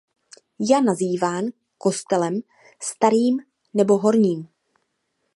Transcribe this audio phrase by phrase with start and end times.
[0.69, 2.41] Ja nazýván kostelem
[2.81, 3.41] starým
[3.73, 4.47] nebo horním.